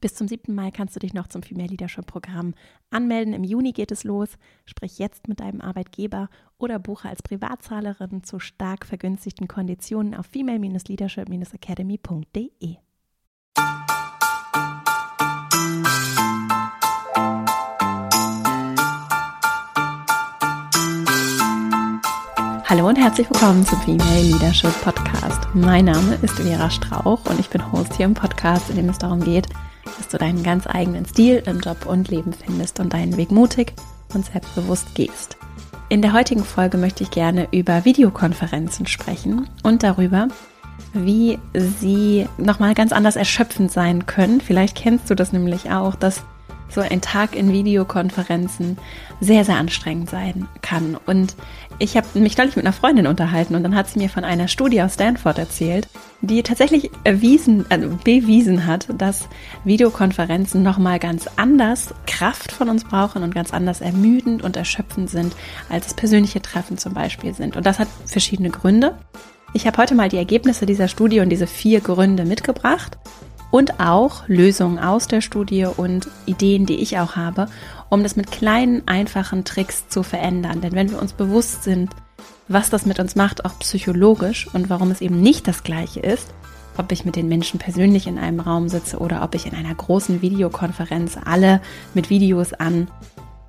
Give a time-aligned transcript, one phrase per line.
[0.00, 0.54] Bis zum 7.
[0.54, 2.54] Mai kannst du dich noch zum Female Leadership Programm
[2.90, 3.34] anmelden.
[3.34, 4.28] Im Juni geht es los.
[4.64, 12.76] Sprich jetzt mit deinem Arbeitgeber oder buche als Privatzahlerin zu stark vergünstigten Konditionen auf female-leadership-academy.de.
[22.66, 25.40] Hallo und herzlich willkommen zum Female Leadership Podcast.
[25.54, 28.98] Mein Name ist Vera Strauch und ich bin Host hier im Podcast, in dem es
[28.98, 29.48] darum geht,
[29.98, 33.74] dass du deinen ganz eigenen Stil im Job und Leben findest und deinen Weg mutig
[34.14, 35.36] und selbstbewusst gehst.
[35.90, 40.28] In der heutigen Folge möchte ich gerne über Videokonferenzen sprechen und darüber,
[40.92, 44.40] wie sie nochmal ganz anders erschöpfend sein können.
[44.40, 46.22] Vielleicht kennst du das nämlich auch, dass
[46.68, 48.78] so ein Tag in Videokonferenzen
[49.20, 50.96] sehr, sehr anstrengend sein kann.
[51.06, 51.34] Und
[51.78, 54.48] ich habe mich neulich mit einer Freundin unterhalten und dann hat sie mir von einer
[54.48, 55.88] Studie aus Stanford erzählt,
[56.20, 59.28] die tatsächlich erwiesen, also bewiesen hat, dass
[59.64, 65.34] Videokonferenzen nochmal ganz anders Kraft von uns brauchen und ganz anders ermüdend und erschöpfend sind,
[65.68, 67.56] als persönliche Treffen zum Beispiel sind.
[67.56, 68.98] Und das hat verschiedene Gründe.
[69.54, 72.98] Ich habe heute mal die Ergebnisse dieser Studie und diese vier Gründe mitgebracht
[73.50, 77.46] und auch Lösungen aus der Studie und Ideen, die ich auch habe,
[77.88, 80.60] um das mit kleinen, einfachen Tricks zu verändern.
[80.60, 81.90] Denn wenn wir uns bewusst sind,
[82.48, 86.34] was das mit uns macht, auch psychologisch und warum es eben nicht das gleiche ist,
[86.76, 89.74] ob ich mit den Menschen persönlich in einem Raum sitze oder ob ich in einer
[89.74, 91.60] großen Videokonferenz alle
[91.94, 92.88] mit Videos an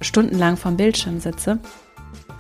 [0.02, 1.60] stundenlang vom Bildschirm sitze.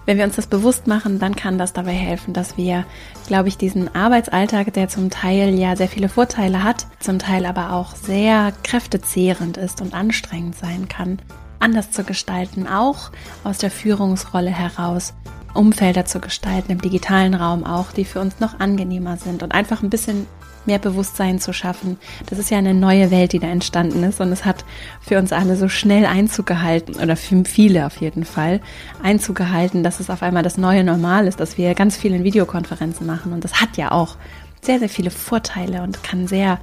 [0.09, 2.83] Wenn wir uns das bewusst machen, dann kann das dabei helfen, dass wir,
[3.27, 7.73] glaube ich, diesen Arbeitsalltag, der zum Teil ja sehr viele Vorteile hat, zum Teil aber
[7.73, 11.19] auch sehr kräftezehrend ist und anstrengend sein kann,
[11.59, 13.11] anders zu gestalten, auch
[13.43, 15.13] aus der Führungsrolle heraus
[15.53, 19.83] Umfelder zu gestalten, im digitalen Raum auch, die für uns noch angenehmer sind und einfach
[19.83, 20.25] ein bisschen
[20.65, 21.97] mehr Bewusstsein zu schaffen.
[22.27, 24.65] Das ist ja eine neue Welt, die da entstanden ist und es hat
[25.01, 28.61] für uns alle so schnell Einzug gehalten oder für viele auf jeden Fall
[29.03, 32.23] Einzug gehalten, dass es auf einmal das neue Normal ist, dass wir ganz viel in
[32.23, 34.15] Videokonferenzen machen und das hat ja auch
[34.61, 36.59] sehr, sehr viele Vorteile und kann sehr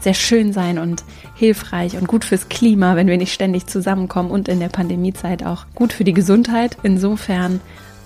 [0.00, 4.48] sehr schön sein und hilfreich und gut fürs Klima, wenn wir nicht ständig zusammenkommen und
[4.48, 6.78] in der Pandemiezeit auch gut für die Gesundheit.
[6.82, 7.60] Insofern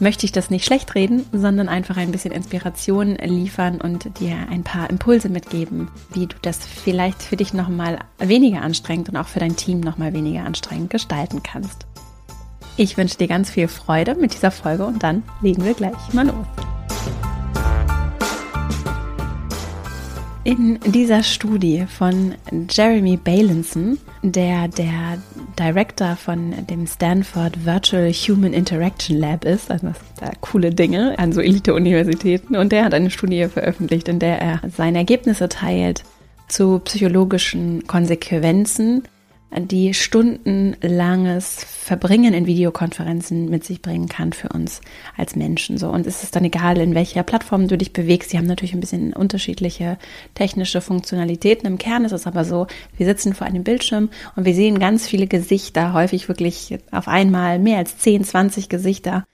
[0.05, 4.63] möchte ich das nicht schlecht reden, sondern einfach ein bisschen Inspiration liefern und dir ein
[4.63, 9.41] paar Impulse mitgeben, wie du das vielleicht für dich nochmal weniger anstrengend und auch für
[9.41, 11.87] dein Team nochmal weniger anstrengend gestalten kannst.
[12.77, 16.27] Ich wünsche dir ganz viel Freude mit dieser Folge und dann legen wir gleich mal
[16.27, 16.74] los.
[20.45, 22.35] In dieser Studie von
[22.69, 25.17] Jeremy Balinson, der der
[25.59, 31.19] Director von dem Stanford Virtual Human Interaction Lab ist, also das sind da coole Dinge
[31.19, 36.05] an so Elite-Universitäten, und der hat eine Studie veröffentlicht, in der er seine Ergebnisse teilt
[36.47, 39.05] zu psychologischen Konsequenzen
[39.57, 44.81] die stundenlanges Verbringen in Videokonferenzen mit sich bringen kann für uns
[45.17, 45.79] als Menschen.
[45.79, 48.31] So und es ist dann egal, in welcher Plattform du dich bewegst.
[48.31, 49.99] Sie haben natürlich ein bisschen unterschiedliche
[50.35, 51.67] technische Funktionalitäten.
[51.67, 52.67] Im Kern ist es aber so:
[52.97, 57.59] Wir sitzen vor einem Bildschirm und wir sehen ganz viele Gesichter, häufig wirklich auf einmal
[57.59, 59.25] mehr als 10, 20 Gesichter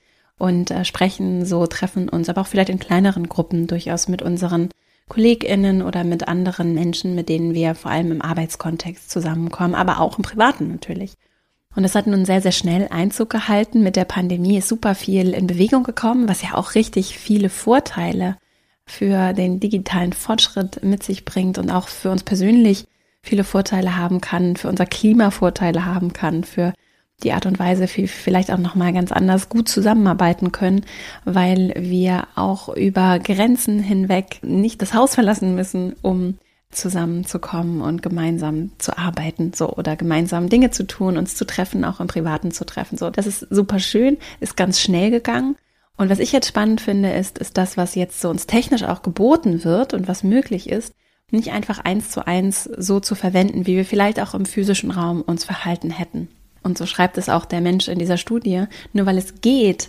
[0.41, 4.71] und äh, sprechen so, treffen uns, aber auch vielleicht in kleineren Gruppen durchaus mit unseren
[5.11, 10.17] KollegInnen oder mit anderen Menschen, mit denen wir vor allem im Arbeitskontext zusammenkommen, aber auch
[10.17, 11.15] im Privaten natürlich.
[11.77, 13.83] Und es hat nun sehr, sehr schnell Einzug gehalten.
[13.83, 18.39] Mit der Pandemie ist super viel in Bewegung gekommen, was ja auch richtig viele Vorteile
[18.87, 22.87] für den digitalen Fortschritt mit sich bringt und auch für uns persönlich
[23.23, 26.73] viele Vorteile haben kann, für unser Klima Vorteile haben kann, für
[27.23, 30.85] die Art und Weise vielleicht auch nochmal ganz anders gut zusammenarbeiten können,
[31.25, 36.39] weil wir auch über Grenzen hinweg nicht das Haus verlassen müssen, um
[36.71, 42.01] zusammenzukommen und gemeinsam zu arbeiten, so oder gemeinsam Dinge zu tun, uns zu treffen, auch
[42.01, 42.97] im Privaten zu treffen.
[42.97, 45.57] So, das ist super schön, ist ganz schnell gegangen.
[45.97, 49.03] Und was ich jetzt spannend finde, ist, ist das, was jetzt so uns technisch auch
[49.03, 50.95] geboten wird und was möglich ist,
[51.31, 55.23] nicht einfach eins zu eins so zu verwenden, wie wir vielleicht auch im physischen Raum
[55.23, 56.29] uns verhalten hätten.
[56.63, 59.89] Und so schreibt es auch der Mensch in dieser Studie, nur weil es geht,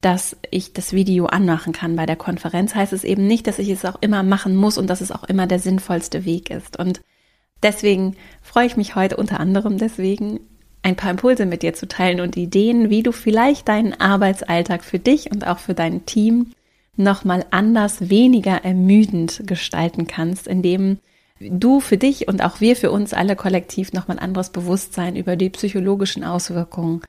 [0.00, 3.68] dass ich das Video anmachen kann bei der Konferenz, heißt es eben nicht, dass ich
[3.70, 6.78] es auch immer machen muss und dass es auch immer der sinnvollste Weg ist.
[6.78, 7.00] Und
[7.62, 10.40] deswegen freue ich mich heute unter anderem deswegen,
[10.82, 15.00] ein paar Impulse mit dir zu teilen und Ideen, wie du vielleicht deinen Arbeitsalltag für
[15.00, 16.52] dich und auch für dein Team
[16.94, 20.98] nochmal anders, weniger ermüdend gestalten kannst, indem
[21.40, 25.36] du für dich und auch wir für uns alle kollektiv nochmal ein anderes Bewusstsein über
[25.36, 27.02] die psychologischen Auswirkungen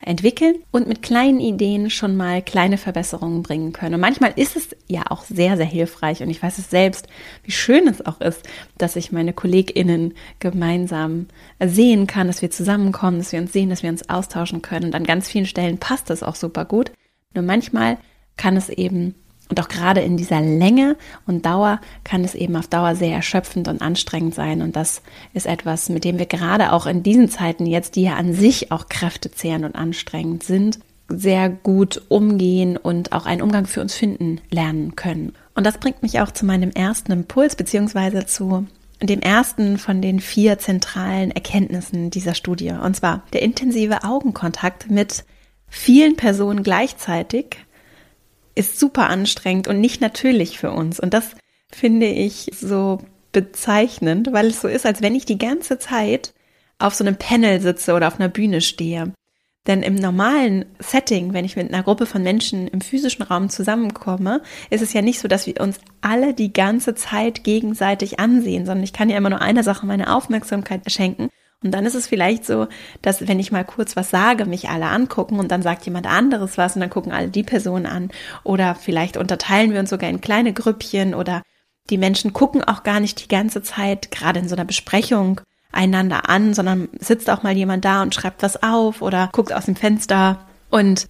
[0.00, 3.94] entwickeln und mit kleinen Ideen schon mal kleine Verbesserungen bringen können.
[3.94, 7.08] Und manchmal ist es ja auch sehr, sehr hilfreich und ich weiß es selbst,
[7.42, 8.42] wie schön es auch ist,
[8.76, 11.26] dass ich meine KollegInnen gemeinsam
[11.64, 14.86] sehen kann, dass wir zusammenkommen, dass wir uns sehen, dass wir uns austauschen können.
[14.86, 16.92] Und an ganz vielen Stellen passt das auch super gut.
[17.34, 17.98] Nur manchmal
[18.36, 19.14] kann es eben
[19.50, 20.96] und auch gerade in dieser Länge
[21.26, 24.62] und Dauer kann es eben auf Dauer sehr erschöpfend und anstrengend sein.
[24.62, 25.02] Und das
[25.34, 28.72] ist etwas, mit dem wir gerade auch in diesen Zeiten jetzt, die ja an sich
[28.72, 34.40] auch kräftezehrend und anstrengend sind, sehr gut umgehen und auch einen Umgang für uns finden
[34.50, 35.34] lernen können.
[35.54, 38.66] Und das bringt mich auch zu meinem ersten Impuls, beziehungsweise zu
[39.02, 42.70] dem ersten von den vier zentralen Erkenntnissen dieser Studie.
[42.70, 45.24] Und zwar der intensive Augenkontakt mit
[45.68, 47.58] vielen Personen gleichzeitig
[48.54, 51.00] ist super anstrengend und nicht natürlich für uns.
[51.00, 51.30] Und das
[51.70, 52.98] finde ich so
[53.32, 56.32] bezeichnend, weil es so ist, als wenn ich die ganze Zeit
[56.78, 59.12] auf so einem Panel sitze oder auf einer Bühne stehe.
[59.66, 64.42] Denn im normalen Setting, wenn ich mit einer Gruppe von Menschen im physischen Raum zusammenkomme,
[64.68, 68.84] ist es ja nicht so, dass wir uns alle die ganze Zeit gegenseitig ansehen, sondern
[68.84, 71.30] ich kann ja immer nur einer Sache meine Aufmerksamkeit schenken
[71.64, 72.68] und dann ist es vielleicht so,
[73.00, 76.58] dass wenn ich mal kurz was sage, mich alle angucken und dann sagt jemand anderes
[76.58, 78.10] was und dann gucken alle die Person an.
[78.44, 81.42] Oder vielleicht unterteilen wir uns sogar in kleine Grüppchen oder
[81.90, 85.40] die Menschen gucken auch gar nicht die ganze Zeit, gerade in so einer Besprechung,
[85.72, 89.64] einander an, sondern sitzt auch mal jemand da und schreibt was auf oder guckt aus
[89.64, 90.46] dem Fenster.
[90.70, 91.08] Und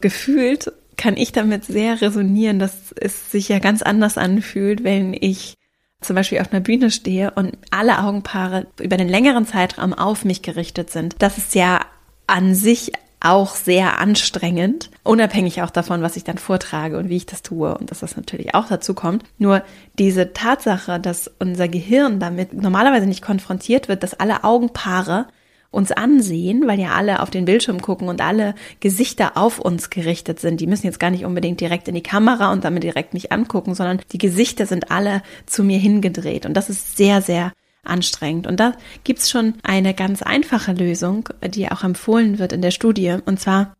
[0.00, 5.54] gefühlt kann ich damit sehr resonieren, dass es sich ja ganz anders anfühlt, wenn ich
[6.06, 10.42] zum Beispiel auf einer Bühne stehe und alle Augenpaare über den längeren Zeitraum auf mich
[10.42, 11.16] gerichtet sind.
[11.18, 11.80] Das ist ja
[12.26, 17.26] an sich auch sehr anstrengend, unabhängig auch davon, was ich dann vortrage und wie ich
[17.26, 19.24] das tue und dass das natürlich auch dazu kommt.
[19.38, 19.62] Nur
[19.98, 25.26] diese Tatsache, dass unser Gehirn damit normalerweise nicht konfrontiert wird, dass alle Augenpaare
[25.76, 30.40] uns ansehen, weil ja alle auf den Bildschirm gucken und alle Gesichter auf uns gerichtet
[30.40, 30.60] sind.
[30.60, 33.74] Die müssen jetzt gar nicht unbedingt direkt in die Kamera und damit direkt mich angucken,
[33.74, 36.46] sondern die Gesichter sind alle zu mir hingedreht.
[36.46, 37.52] Und das ist sehr, sehr
[37.84, 38.46] anstrengend.
[38.46, 38.72] Und da
[39.04, 43.18] gibt's schon eine ganz einfache Lösung, die auch empfohlen wird in der Studie.
[43.26, 43.74] Und zwar,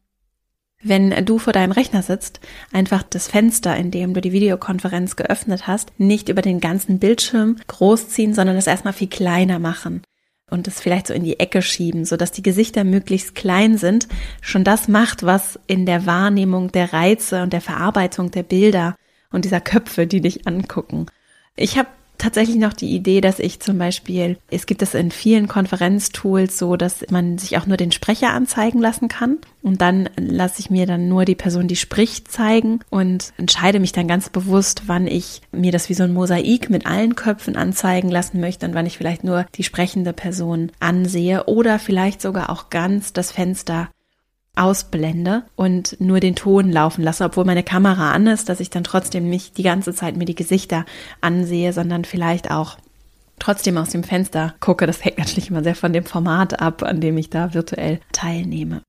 [0.82, 2.40] wenn du vor deinem Rechner sitzt,
[2.72, 7.56] einfach das Fenster, in dem du die Videokonferenz geöffnet hast, nicht über den ganzen Bildschirm
[7.66, 10.02] großziehen, sondern das erstmal viel kleiner machen
[10.50, 14.06] und es vielleicht so in die Ecke schieben, so dass die Gesichter möglichst klein sind,
[14.40, 18.96] schon das macht, was in der Wahrnehmung der Reize und der Verarbeitung der Bilder
[19.32, 21.06] und dieser Köpfe, die dich angucken.
[21.56, 25.48] Ich habe tatsächlich noch die Idee, dass ich zum Beispiel, es gibt es in vielen
[25.48, 29.38] Konferenztools so, dass man sich auch nur den Sprecher anzeigen lassen kann.
[29.62, 33.92] Und dann lasse ich mir dann nur die Person, die spricht, zeigen und entscheide mich
[33.92, 38.08] dann ganz bewusst, wann ich mir das wie so ein Mosaik mit allen Köpfen anzeigen
[38.08, 42.70] lassen möchte und wann ich vielleicht nur die sprechende Person ansehe oder vielleicht sogar auch
[42.70, 43.88] ganz das Fenster
[44.56, 48.84] ausblende und nur den Ton laufen lasse, obwohl meine Kamera an ist, dass ich dann
[48.84, 50.84] trotzdem nicht die ganze Zeit mir die Gesichter
[51.20, 52.78] ansehe, sondern vielleicht auch
[53.38, 54.86] trotzdem aus dem Fenster gucke.
[54.86, 58.82] Das hängt natürlich immer sehr von dem Format ab, an dem ich da virtuell teilnehme.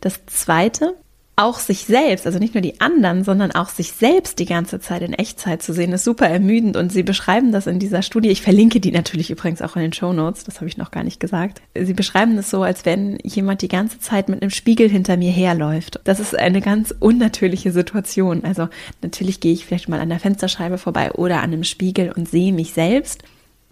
[0.00, 0.94] Das zweite
[1.38, 5.02] auch sich selbst, also nicht nur die anderen, sondern auch sich selbst die ganze Zeit
[5.02, 8.30] in Echtzeit zu sehen, ist super ermüdend und sie beschreiben das in dieser Studie.
[8.30, 11.04] Ich verlinke die natürlich übrigens auch in den Show Notes, das habe ich noch gar
[11.04, 11.62] nicht gesagt.
[11.78, 15.30] Sie beschreiben das so, als wenn jemand die ganze Zeit mit einem Spiegel hinter mir
[15.30, 16.00] herläuft.
[16.02, 18.42] Das ist eine ganz unnatürliche Situation.
[18.44, 18.68] Also
[19.00, 22.52] natürlich gehe ich vielleicht mal an der Fensterscheibe vorbei oder an einem Spiegel und sehe
[22.52, 23.22] mich selbst.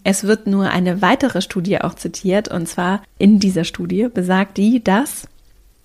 [0.04, 4.84] Es wird nur eine weitere Studie auch zitiert und zwar in dieser Studie besagt die,
[4.84, 5.26] dass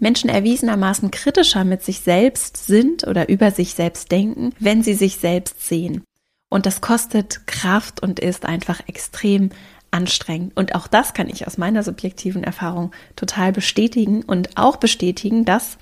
[0.01, 5.17] Menschen erwiesenermaßen kritischer mit sich selbst sind oder über sich selbst denken, wenn sie sich
[5.17, 6.03] selbst sehen.
[6.50, 9.51] Und das kostet Kraft und ist einfach extrem
[9.91, 10.58] anstrengend.
[10.58, 15.77] Und auch das kann ich aus meiner subjektiven Erfahrung total bestätigen und auch bestätigen, dass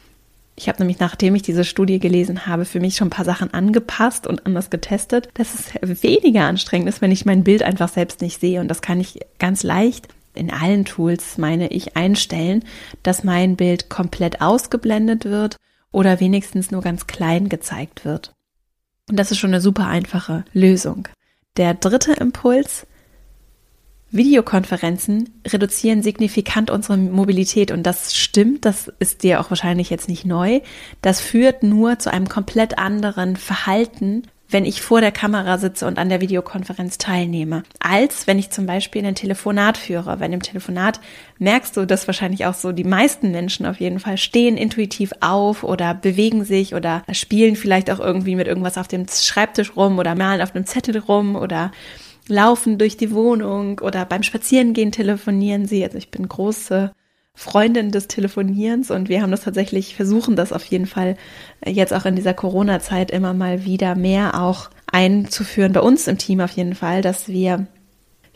[0.55, 3.53] ich habe nämlich, nachdem ich diese Studie gelesen habe, für mich schon ein paar Sachen
[3.53, 8.19] angepasst und anders getestet, dass es weniger anstrengend ist, wenn ich mein Bild einfach selbst
[8.19, 8.59] nicht sehe.
[8.59, 12.63] Und das kann ich ganz leicht in allen Tools, meine ich, einstellen,
[13.03, 15.57] dass mein Bild komplett ausgeblendet wird
[15.91, 18.33] oder wenigstens nur ganz klein gezeigt wird.
[19.09, 21.07] Und das ist schon eine super einfache Lösung.
[21.57, 22.85] Der dritte Impuls,
[24.11, 30.25] Videokonferenzen reduzieren signifikant unsere Mobilität und das stimmt, das ist dir auch wahrscheinlich jetzt nicht
[30.25, 30.61] neu.
[31.01, 35.97] Das führt nur zu einem komplett anderen Verhalten wenn ich vor der Kamera sitze und
[35.97, 40.17] an der Videokonferenz teilnehme, als wenn ich zum Beispiel ein Telefonat führe.
[40.17, 40.99] Bei dem Telefonat
[41.37, 45.63] merkst du, dass wahrscheinlich auch so die meisten Menschen auf jeden Fall stehen intuitiv auf
[45.63, 50.15] oder bewegen sich oder spielen vielleicht auch irgendwie mit irgendwas auf dem Schreibtisch rum oder
[50.15, 51.71] malen auf einem Zettel rum oder
[52.27, 55.83] laufen durch die Wohnung oder beim Spazierengehen telefonieren sie.
[55.83, 56.91] Also ich bin große
[57.35, 61.15] Freundin des Telefonierens und wir haben das tatsächlich, versuchen das auf jeden Fall
[61.61, 66.17] äh, jetzt auch in dieser Corona-Zeit immer mal wieder mehr auch einzuführen, bei uns im
[66.17, 67.67] Team auf jeden Fall, dass wir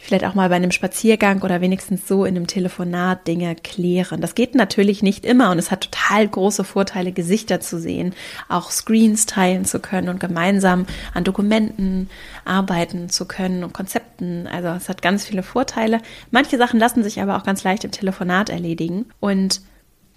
[0.03, 4.19] vielleicht auch mal bei einem Spaziergang oder wenigstens so in einem Telefonat Dinge klären.
[4.19, 8.13] Das geht natürlich nicht immer und es hat total große Vorteile, Gesichter zu sehen,
[8.49, 12.09] auch Screens teilen zu können und gemeinsam an Dokumenten
[12.43, 14.45] arbeiten zu können und Konzepten.
[14.47, 15.99] Also es hat ganz viele Vorteile.
[16.31, 19.61] Manche Sachen lassen sich aber auch ganz leicht im Telefonat erledigen und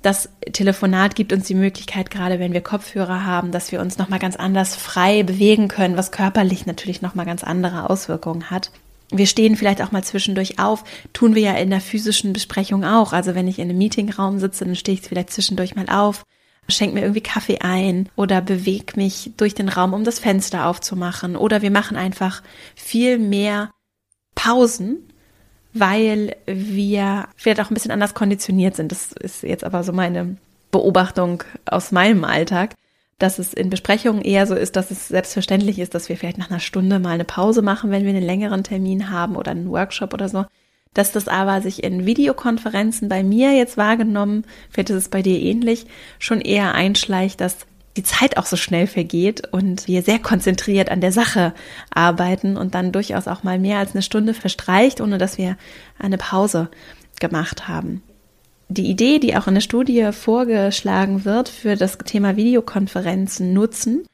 [0.03, 4.19] das Telefonat gibt uns die Möglichkeit, gerade wenn wir Kopfhörer haben, dass wir uns nochmal
[4.19, 8.71] ganz anders frei bewegen können, was körperlich natürlich nochmal ganz andere Auswirkungen hat
[9.11, 13.13] wir stehen vielleicht auch mal zwischendurch auf, tun wir ja in der physischen Besprechung auch.
[13.13, 16.25] Also wenn ich in einem Meetingraum sitze, dann stehe ich vielleicht zwischendurch mal auf,
[16.69, 21.37] schenke mir irgendwie Kaffee ein oder bewege mich durch den Raum, um das Fenster aufzumachen.
[21.37, 22.43] Oder wir machen einfach
[22.75, 23.71] viel mehr
[24.35, 24.99] Pausen,
[25.73, 28.91] weil wir vielleicht auch ein bisschen anders konditioniert sind.
[28.91, 30.37] Das ist jetzt aber so meine
[30.73, 32.75] Beobachtung aus meinem Alltag
[33.19, 36.51] dass es in Besprechungen eher so ist, dass es selbstverständlich ist, dass wir vielleicht nach
[36.51, 40.13] einer Stunde mal eine Pause machen, wenn wir einen längeren Termin haben oder einen Workshop
[40.13, 40.45] oder so.
[40.93, 45.41] Dass das aber sich in Videokonferenzen bei mir jetzt wahrgenommen, vielleicht ist es bei dir
[45.41, 45.87] ähnlich,
[46.19, 51.01] schon eher einschleicht, dass die Zeit auch so schnell vergeht und wir sehr konzentriert an
[51.01, 51.55] der Sache
[51.91, 55.57] arbeiten und dann durchaus auch mal mehr als eine Stunde verstreicht, ohne dass wir
[55.99, 56.69] eine Pause
[57.19, 58.03] gemacht haben
[58.69, 64.07] die Idee, die auch in der Studie vorgeschlagen wird für das Thema Videokonferenzen nutzen,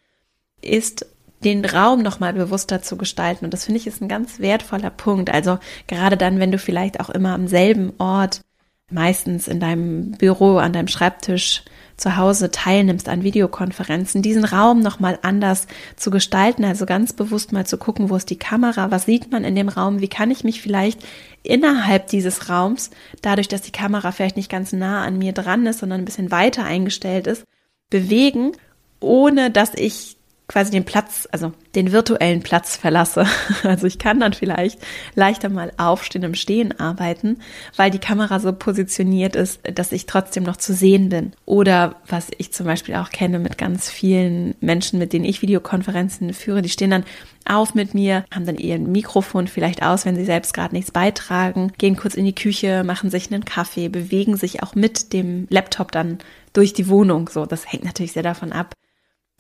[0.61, 1.06] ist
[1.44, 3.44] den Raum nochmal bewusster zu gestalten.
[3.44, 5.30] Und das finde ich ist ein ganz wertvoller Punkt.
[5.30, 8.42] Also gerade dann, wenn du vielleicht auch immer am selben Ort,
[8.90, 11.64] meistens in deinem Büro, an deinem Schreibtisch
[11.96, 17.66] zu Hause teilnimmst an Videokonferenzen, diesen Raum nochmal anders zu gestalten, also ganz bewusst mal
[17.66, 20.44] zu gucken, wo ist die Kamera, was sieht man in dem Raum, wie kann ich
[20.44, 21.00] mich vielleicht
[21.42, 25.80] innerhalb dieses Raums, dadurch, dass die Kamera vielleicht nicht ganz nah an mir dran ist,
[25.80, 27.44] sondern ein bisschen weiter eingestellt ist,
[27.90, 28.52] bewegen,
[29.00, 30.16] ohne dass ich
[30.49, 33.26] quasi den Platz, also den virtuellen Platz verlasse.
[33.62, 34.80] Also ich kann dann vielleicht
[35.14, 37.38] leichter mal aufstehen im Stehen arbeiten,
[37.76, 41.32] weil die Kamera so positioniert ist, dass ich trotzdem noch zu sehen bin.
[41.46, 46.34] Oder was ich zum Beispiel auch kenne mit ganz vielen Menschen, mit denen ich Videokonferenzen
[46.34, 47.04] führe, die stehen dann
[47.44, 51.72] auf mit mir, haben dann ihr Mikrofon vielleicht aus, wenn sie selbst gerade nichts beitragen,
[51.78, 55.92] gehen kurz in die Küche, machen sich einen Kaffee, bewegen sich auch mit dem Laptop
[55.92, 56.18] dann
[56.52, 57.28] durch die Wohnung.
[57.28, 58.75] So, das hängt natürlich sehr davon ab,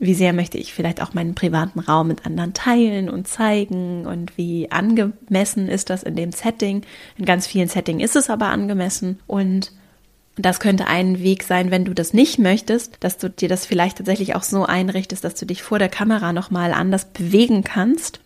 [0.02, 4.36] wie sehr möchte ich vielleicht auch meinen privaten Raum mit anderen teilen und zeigen und
[4.36, 6.82] wie angemessen ist das in dem Setting.
[7.16, 9.70] In ganz vielen Settings ist es aber angemessen und
[10.34, 13.98] das könnte ein Weg sein, wenn du das nicht möchtest, dass du dir das vielleicht
[13.98, 18.18] tatsächlich auch so einrichtest, dass du dich vor der Kamera nochmal anders bewegen kannst,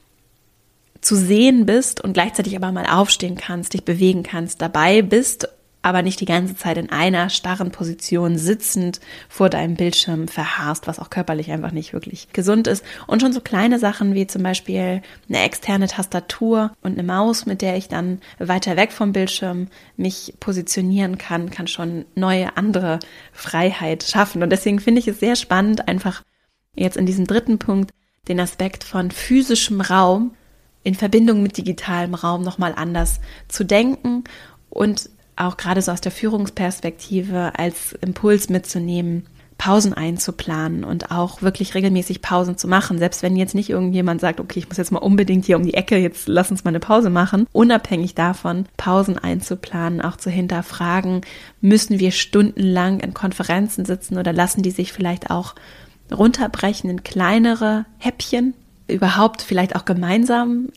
[1.02, 5.47] zu sehen bist und gleichzeitig aber mal aufstehen kannst, dich bewegen kannst, dabei bist
[5.87, 10.99] aber nicht die ganze Zeit in einer starren Position sitzend vor deinem Bildschirm verharrst, was
[10.99, 12.85] auch körperlich einfach nicht wirklich gesund ist.
[13.07, 17.62] Und schon so kleine Sachen wie zum Beispiel eine externe Tastatur und eine Maus, mit
[17.62, 22.99] der ich dann weiter weg vom Bildschirm mich positionieren kann, kann schon neue andere
[23.33, 24.43] Freiheit schaffen.
[24.43, 26.25] Und deswegen finde ich es sehr spannend, einfach
[26.75, 27.93] jetzt in diesem dritten Punkt
[28.26, 30.35] den Aspekt von physischem Raum
[30.83, 34.25] in Verbindung mit digitalem Raum nochmal anders zu denken
[34.69, 39.26] und auch gerade so aus der Führungsperspektive als Impuls mitzunehmen,
[39.59, 42.99] Pausen einzuplanen und auch wirklich regelmäßig Pausen zu machen.
[42.99, 45.75] Selbst wenn jetzt nicht irgendjemand sagt, okay, ich muss jetzt mal unbedingt hier um die
[45.75, 47.47] Ecke, jetzt lass uns mal eine Pause machen.
[47.52, 51.23] Unabhängig davon, Pausen einzuplanen, auch zu hinterfragen,
[51.61, 55.55] müssen wir stundenlang in Konferenzen sitzen oder lassen die sich vielleicht auch
[56.12, 58.55] runterbrechen in kleinere Häppchen?
[58.88, 60.69] Überhaupt vielleicht auch gemeinsam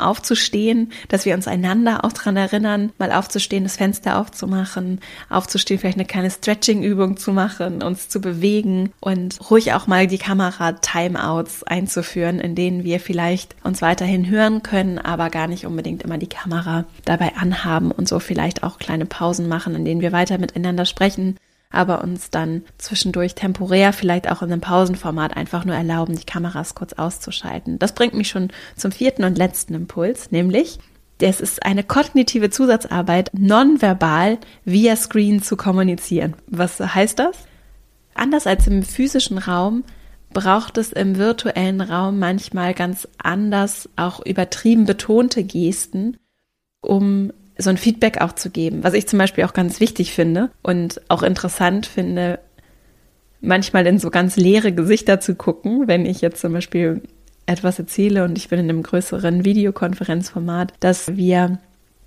[0.00, 5.98] aufzustehen, dass wir uns einander auch dran erinnern, mal aufzustehen, das Fenster aufzumachen, aufzustehen, vielleicht
[5.98, 12.40] eine kleine Stretching-Übung zu machen, uns zu bewegen und ruhig auch mal die Kamera-Timeouts einzuführen,
[12.40, 16.84] in denen wir vielleicht uns weiterhin hören können, aber gar nicht unbedingt immer die Kamera
[17.04, 21.36] dabei anhaben und so vielleicht auch kleine Pausen machen, in denen wir weiter miteinander sprechen
[21.70, 26.74] aber uns dann zwischendurch temporär vielleicht auch in einem Pausenformat einfach nur erlauben, die Kameras
[26.74, 27.78] kurz auszuschalten.
[27.78, 30.78] Das bringt mich schon zum vierten und letzten Impuls, nämlich
[31.22, 36.34] es ist eine kognitive Zusatzarbeit, nonverbal via Screen zu kommunizieren.
[36.46, 37.36] Was heißt das?
[38.14, 39.84] Anders als im physischen Raum
[40.32, 46.16] braucht es im virtuellen Raum manchmal ganz anders auch übertrieben betonte Gesten,
[46.80, 50.50] um so ein Feedback auch zu geben, was ich zum Beispiel auch ganz wichtig finde
[50.62, 52.38] und auch interessant finde,
[53.40, 57.02] manchmal in so ganz leere Gesichter zu gucken, wenn ich jetzt zum Beispiel
[57.46, 61.58] etwas erzähle und ich bin in einem größeren Videokonferenzformat, dass wir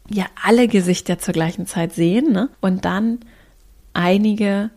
[0.10, 2.50] ja alle Gesichter zur gleichen Zeit sehen ne?
[2.62, 3.20] und dann
[3.94, 4.70] einige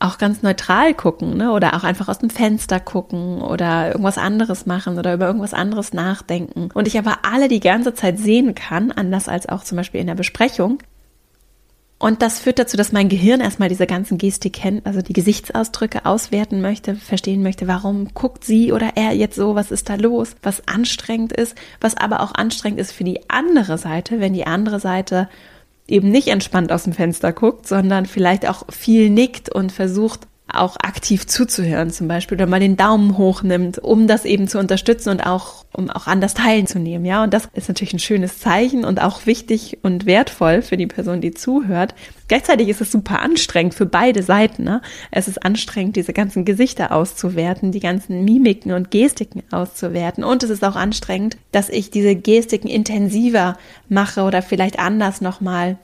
[0.00, 1.52] auch ganz neutral gucken, ne?
[1.52, 5.92] Oder auch einfach aus dem Fenster gucken oder irgendwas anderes machen oder über irgendwas anderes
[5.92, 6.68] nachdenken.
[6.72, 10.06] Und ich aber alle die ganze Zeit sehen kann, anders als auch zum Beispiel in
[10.06, 10.78] der Besprechung.
[12.00, 16.06] Und das führt dazu, dass mein Gehirn erstmal diese ganzen Gestik kennt, also die Gesichtsausdrücke
[16.06, 20.36] auswerten möchte, verstehen möchte, warum guckt sie oder er jetzt so, was ist da los,
[20.40, 24.78] was anstrengend ist, was aber auch anstrengend ist für die andere Seite, wenn die andere
[24.78, 25.28] Seite
[25.88, 30.76] eben nicht entspannt aus dem Fenster guckt, sondern vielleicht auch viel nickt und versucht auch
[30.80, 35.10] aktiv zuzuhören zum Beispiel oder mal den Daumen hoch nimmt, um das eben zu unterstützen
[35.10, 37.04] und auch, um auch anders teilzunehmen.
[37.04, 40.86] Ja, und das ist natürlich ein schönes Zeichen und auch wichtig und wertvoll für die
[40.86, 41.94] Person, die zuhört.
[42.28, 44.64] Gleichzeitig ist es super anstrengend für beide Seiten.
[44.64, 44.80] Ne?
[45.10, 50.24] Es ist anstrengend, diese ganzen Gesichter auszuwerten, die ganzen Mimiken und Gestiken auszuwerten.
[50.24, 53.56] Und es ist auch anstrengend, dass ich diese Gestiken intensiver
[53.88, 55.78] mache oder vielleicht anders nochmal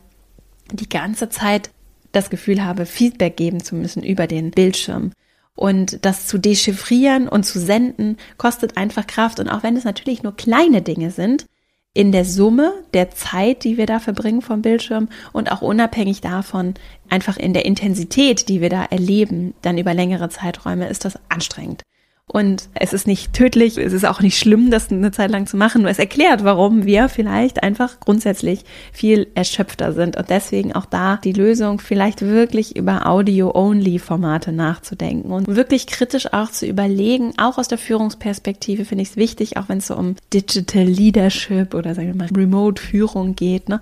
[0.72, 1.70] die ganze Zeit
[2.14, 5.12] das Gefühl habe, Feedback geben zu müssen über den Bildschirm.
[5.56, 9.38] Und das zu dechiffrieren und zu senden, kostet einfach Kraft.
[9.38, 11.46] Und auch wenn es natürlich nur kleine Dinge sind,
[11.94, 16.74] in der Summe der Zeit, die wir da verbringen vom Bildschirm und auch unabhängig davon,
[17.08, 21.82] einfach in der Intensität, die wir da erleben, dann über längere Zeiträume, ist das anstrengend.
[22.26, 25.58] Und es ist nicht tödlich, es ist auch nicht schlimm, das eine Zeit lang zu
[25.58, 25.82] machen.
[25.82, 30.16] Nur es erklärt, warum wir vielleicht einfach grundsätzlich viel erschöpfter sind.
[30.16, 36.50] Und deswegen auch da die Lösung, vielleicht wirklich über Audio-Only-Formate nachzudenken und wirklich kritisch auch
[36.50, 40.16] zu überlegen, auch aus der Führungsperspektive finde ich es wichtig, auch wenn es so um
[40.32, 43.80] Digital Leadership oder sagen wir mal Remote-Führung geht, ne?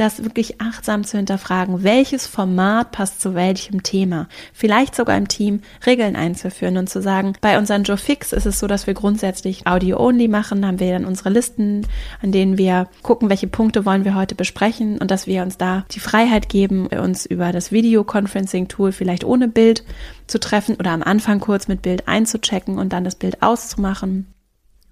[0.00, 4.28] Das wirklich achtsam zu hinterfragen, welches Format passt zu welchem Thema.
[4.54, 8.58] Vielleicht sogar im Team Regeln einzuführen und zu sagen, bei unseren Joe Fix ist es
[8.58, 11.86] so, dass wir grundsätzlich Audio-only machen, haben wir dann unsere Listen,
[12.22, 15.84] an denen wir gucken, welche Punkte wollen wir heute besprechen und dass wir uns da
[15.90, 19.84] die Freiheit geben, uns über das Videoconferencing-Tool vielleicht ohne Bild
[20.26, 24.32] zu treffen oder am Anfang kurz mit Bild einzuchecken und dann das Bild auszumachen.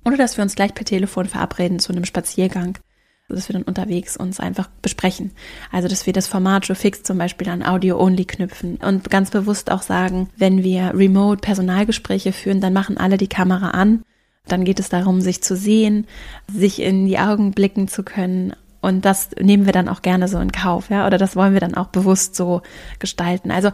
[0.04, 2.78] Oder dass wir uns gleich per Telefon verabreden zu einem Spaziergang
[3.28, 5.32] dass wir dann unterwegs uns einfach besprechen.
[5.70, 9.70] Also, dass wir das Format Joe Fix zum Beispiel an Audio-Only knüpfen und ganz bewusst
[9.70, 14.02] auch sagen, wenn wir remote Personalgespräche führen, dann machen alle die Kamera an.
[14.46, 16.06] Dann geht es darum, sich zu sehen,
[16.50, 18.54] sich in die Augen blicken zu können.
[18.80, 21.60] Und das nehmen wir dann auch gerne so in Kauf, ja, oder das wollen wir
[21.60, 22.62] dann auch bewusst so
[22.98, 23.50] gestalten.
[23.50, 23.70] Also,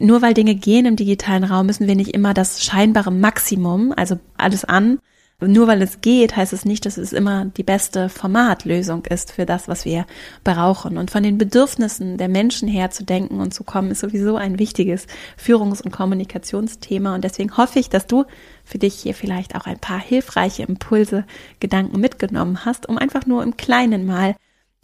[0.00, 4.18] nur weil Dinge gehen im digitalen Raum, müssen wir nicht immer das scheinbare Maximum, also
[4.36, 4.98] alles an,
[5.40, 9.46] nur weil es geht, heißt es nicht, dass es immer die beste Formatlösung ist für
[9.46, 10.04] das, was wir
[10.42, 10.98] brauchen.
[10.98, 14.58] Und von den Bedürfnissen der Menschen her zu denken und zu kommen, ist sowieso ein
[14.58, 17.14] wichtiges Führungs- und Kommunikationsthema.
[17.14, 18.24] Und deswegen hoffe ich, dass du
[18.64, 21.24] für dich hier vielleicht auch ein paar hilfreiche Impulse,
[21.60, 24.34] Gedanken mitgenommen hast, um einfach nur im Kleinen mal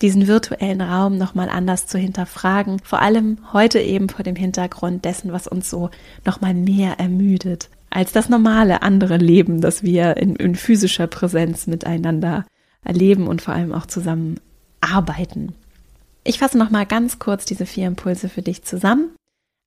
[0.03, 2.79] diesen virtuellen Raum nochmal anders zu hinterfragen.
[2.85, 5.91] Vor allem heute eben vor dem Hintergrund dessen, was uns so
[6.25, 12.45] nochmal mehr ermüdet als das normale andere Leben, das wir in, in physischer Präsenz miteinander
[12.83, 14.41] erleben und vor allem auch zusammen
[14.81, 15.55] arbeiten.
[16.25, 19.15] Ich fasse noch mal ganz kurz diese vier Impulse für dich zusammen.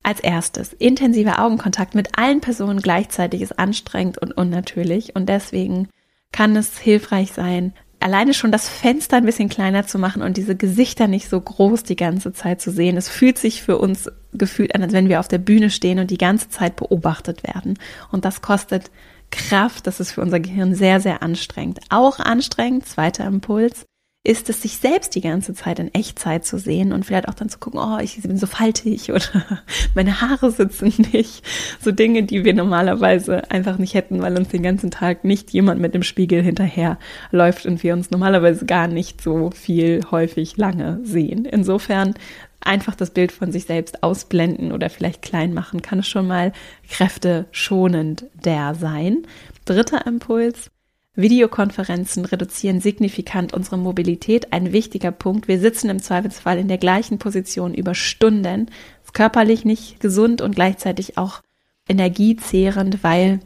[0.02, 5.88] Als erstes, intensiver Augenkontakt mit allen Personen gleichzeitig ist anstrengend und unnatürlich und deswegen
[6.30, 10.56] kann es hilfreich sein, alleine schon das Fenster ein bisschen kleiner zu machen und diese
[10.56, 12.96] Gesichter nicht so groß die ganze Zeit zu sehen.
[12.96, 16.10] Es fühlt sich für uns gefühlt an, als wenn wir auf der Bühne stehen und
[16.10, 17.78] die ganze Zeit beobachtet werden.
[18.10, 18.90] Und das kostet
[19.30, 19.86] Kraft.
[19.86, 21.80] Das ist für unser Gehirn sehr, sehr anstrengend.
[21.90, 23.84] Auch anstrengend, zweiter Impuls,
[24.24, 27.48] ist es, sich selbst die ganze Zeit in Echtzeit zu sehen und vielleicht auch dann
[27.48, 29.62] zu gucken, oh, ich bin so faltig oder
[29.94, 31.42] meine Haare sitzen nicht.
[31.80, 35.80] So Dinge, die wir normalerweise einfach nicht hätten, weil uns den ganzen Tag nicht jemand
[35.80, 36.98] mit dem Spiegel hinterher
[37.30, 41.44] läuft und wir uns normalerweise gar nicht so viel häufig lange sehen.
[41.44, 42.14] Insofern
[42.60, 46.52] einfach das Bild von sich selbst ausblenden oder vielleicht klein machen, kann es schon mal
[46.88, 49.26] kräfteschonend der sein.
[49.64, 50.70] Dritter Impuls,
[51.18, 54.52] Videokonferenzen reduzieren signifikant unsere Mobilität.
[54.52, 55.48] Ein wichtiger Punkt.
[55.48, 58.70] Wir sitzen im Zweifelsfall in der gleichen Position über Stunden.
[59.02, 61.40] Ist körperlich nicht gesund und gleichzeitig auch
[61.88, 63.40] energiezehrend, weil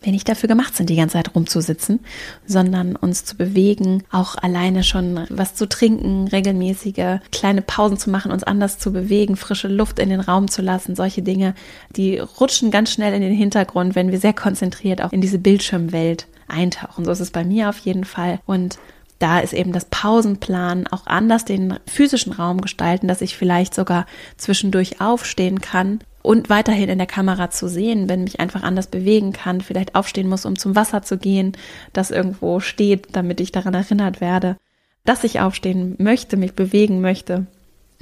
[0.00, 2.00] wir nicht dafür gemacht sind, die ganze Zeit rumzusitzen,
[2.44, 8.32] sondern uns zu bewegen, auch alleine schon was zu trinken, regelmäßige kleine Pausen zu machen,
[8.32, 11.54] uns anders zu bewegen, frische Luft in den Raum zu lassen, solche Dinge,
[11.94, 16.26] die rutschen ganz schnell in den Hintergrund, wenn wir sehr konzentriert auch in diese Bildschirmwelt
[16.48, 17.04] eintauchen.
[17.04, 18.40] So ist es bei mir auf jeden Fall.
[18.46, 18.78] Und
[19.18, 24.06] da ist eben das Pausenplan auch anders den physischen Raum gestalten, dass ich vielleicht sogar
[24.36, 29.32] zwischendurch aufstehen kann und weiterhin in der Kamera zu sehen, wenn mich einfach anders bewegen
[29.32, 31.52] kann, vielleicht aufstehen muss, um zum Wasser zu gehen,
[31.92, 34.56] das irgendwo steht, damit ich daran erinnert werde,
[35.04, 37.46] dass ich aufstehen möchte, mich bewegen möchte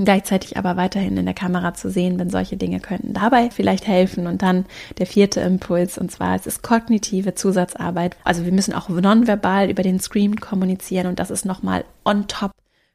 [0.05, 2.31] gleichzeitig aber weiterhin in der Kamera zu sehen bin.
[2.31, 4.27] Solche Dinge könnten dabei vielleicht helfen.
[4.27, 4.67] Und dann
[4.99, 8.17] der vierte Impuls, und zwar es ist kognitive Zusatzarbeit.
[8.25, 12.53] Also wir müssen auch nonverbal über den Screen kommunizieren und das ist nochmal on top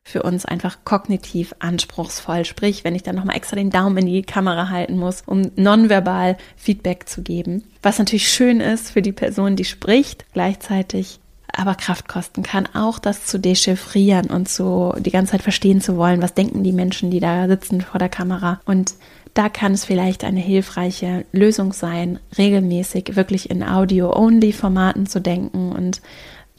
[0.07, 2.45] für uns einfach kognitiv anspruchsvoll.
[2.45, 6.37] Sprich, wenn ich dann nochmal extra den Daumen in die Kamera halten muss, um nonverbal
[6.55, 7.63] Feedback zu geben.
[7.81, 11.19] Was natürlich schön ist für die Person, die spricht, gleichzeitig
[11.57, 15.97] aber Kraft kosten kann, auch das zu dechiffrieren und so die ganze Zeit verstehen zu
[15.97, 18.59] wollen, was denken die Menschen, die da sitzen vor der Kamera.
[18.65, 18.95] Und
[19.33, 26.01] da kann es vielleicht eine hilfreiche Lösung sein, regelmäßig wirklich in Audio-Only-Formaten zu denken und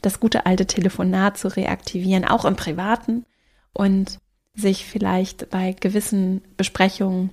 [0.01, 3.25] das gute alte Telefonat zu reaktivieren, auch im Privaten
[3.73, 4.19] und
[4.53, 7.31] sich vielleicht bei gewissen Besprechungen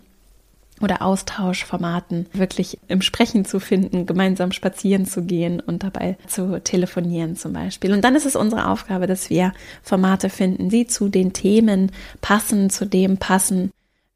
[0.81, 7.37] oder Austauschformaten wirklich im Sprechen zu finden, gemeinsam spazieren zu gehen und dabei zu telefonieren
[7.37, 7.93] zum Beispiel.
[7.93, 12.71] Und dann ist es unsere Aufgabe, dass wir Formate finden, die zu den Themen passen,
[12.71, 13.71] zu dem passen,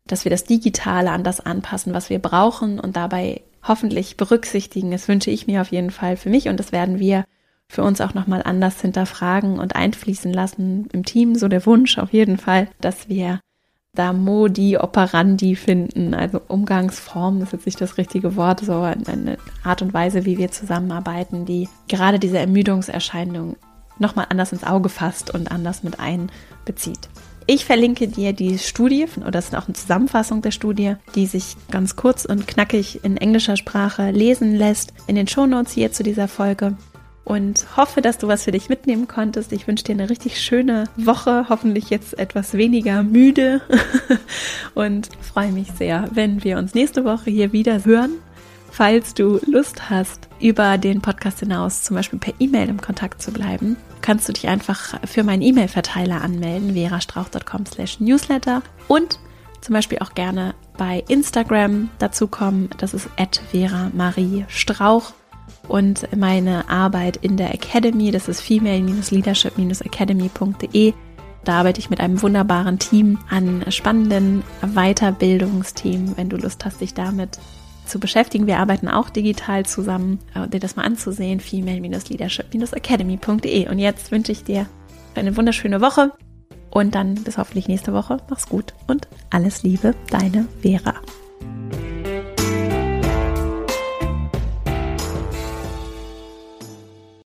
[0.06, 4.90] dass wir das Digitale an das anpassen, was wir brauchen und dabei hoffentlich berücksichtigen.
[4.90, 7.24] Das wünsche ich mir auf jeden Fall für mich und das werden wir
[7.68, 11.34] für uns auch nochmal anders hinterfragen und einfließen lassen im Team.
[11.34, 13.40] So der Wunsch auf jeden Fall, dass wir
[13.98, 19.82] da Modi operandi finden, also Umgangsform, ist jetzt nicht das richtige Wort, so eine Art
[19.82, 23.56] und Weise, wie wir zusammenarbeiten, die gerade diese Ermüdungserscheinung
[23.98, 27.08] nochmal anders ins Auge fasst und anders mit einbezieht.
[27.46, 31.56] Ich verlinke dir die Studie, oder das ist auch eine Zusammenfassung der Studie, die sich
[31.70, 36.28] ganz kurz und knackig in englischer Sprache lesen lässt, in den Shownotes hier zu dieser
[36.28, 36.76] Folge
[37.28, 39.52] und hoffe, dass du was für dich mitnehmen konntest.
[39.52, 43.60] Ich wünsche dir eine richtig schöne Woche, hoffentlich jetzt etwas weniger müde
[44.74, 48.12] und freue mich sehr, wenn wir uns nächste Woche hier wieder hören.
[48.70, 53.30] Falls du Lust hast, über den Podcast hinaus zum Beispiel per E-Mail im Kontakt zu
[53.30, 59.18] bleiben, kannst du dich einfach für meinen E-Mail-Verteiler anmelden, verastrauch.com slash newsletter und
[59.60, 62.70] zum Beispiel auch gerne bei Instagram dazukommen.
[62.78, 65.12] Das ist at Vera Marie Strauch
[65.68, 70.94] und meine Arbeit in der Academy, das ist female-leadership-academy.de.
[71.44, 76.94] Da arbeite ich mit einem wunderbaren Team an spannenden Weiterbildungsthemen, wenn du Lust hast, dich
[76.94, 77.38] damit
[77.86, 78.46] zu beschäftigen.
[78.46, 80.18] Wir arbeiten auch digital zusammen,
[80.52, 83.68] dir das mal anzusehen, female-leadership-academy.de.
[83.68, 84.66] Und jetzt wünsche ich dir
[85.14, 86.12] eine wunderschöne Woche
[86.70, 88.18] und dann bis hoffentlich nächste Woche.
[88.28, 90.94] Mach's gut und alles Liebe, deine Vera.